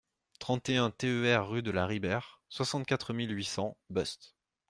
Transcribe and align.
trente 0.39 0.67
et 0.69 0.77
un 0.77 0.89
TER 0.89 1.47
rue 1.47 1.61
de 1.61 1.69
la 1.69 1.85
Ribère, 1.85 2.41
soixante-quatre 2.49 3.13
mille 3.13 3.37
huit 3.37 3.45
cents 3.45 3.77
Beuste 3.91 4.33